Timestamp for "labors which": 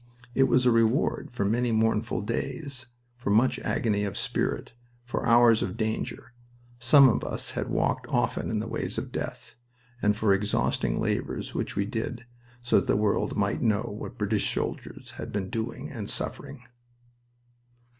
10.99-11.75